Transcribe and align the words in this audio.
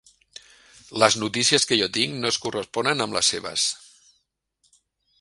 Les 1.03 1.17
notícies 1.25 1.69
que 1.71 1.79
jo 1.83 1.91
tinc 1.99 2.17
no 2.23 2.33
es 2.33 2.41
corresponen 2.47 3.07
amb 3.07 3.19
les 3.19 3.33
seves. 3.35 3.71